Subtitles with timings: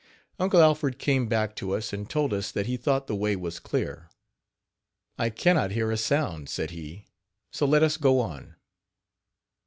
[0.39, 3.59] Uncle Alfred came back to us and told us that he thought the way was
[3.59, 4.09] clear.
[5.19, 7.05] "I can not hear a sound," said he,
[7.53, 8.55] "so let us go on.